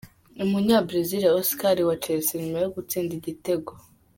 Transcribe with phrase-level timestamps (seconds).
[0.43, 3.71] UmunyaBresil Oscar wa Chelsea nyuma yo gutsinda igitego.